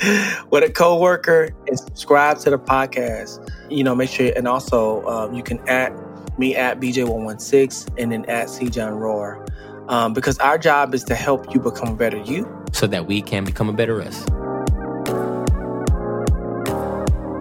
[0.51, 3.51] with a coworker, and subscribe to the podcast.
[3.70, 5.93] You know, make sure, and also um, you can at
[6.39, 9.45] me at BJ116 and then at C John Roar.
[9.89, 12.49] Um, because our job is to help you become a better you.
[12.72, 14.24] so that we can become a better us.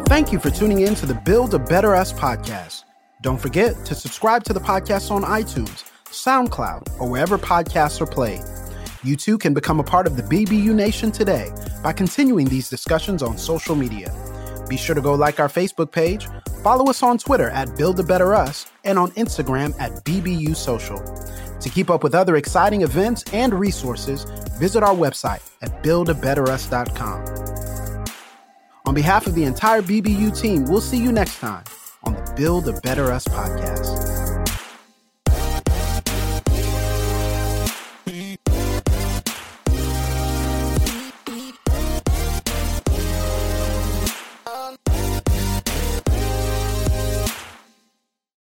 [0.08, 2.84] Thank you for tuning in to the Build a Better Us podcast.
[3.22, 8.42] Don't forget to subscribe to the podcast on iTunes, SoundCloud, or wherever podcasts are played.
[9.04, 13.24] You too can become a part of the BBU Nation today by continuing these discussions
[13.24, 14.14] on social media.
[14.68, 16.28] Be sure to go like our Facebook page,
[16.64, 21.02] follow us on Twitter at Build a Better Us, and on Instagram at BBU Social.
[21.60, 24.24] To keep up with other exciting events and resources,
[24.60, 28.06] visit our website at buildabetterus.com.
[28.86, 31.64] On behalf of the entire BBU team, we'll see you next time
[32.04, 34.23] on the Build a Better Us podcast.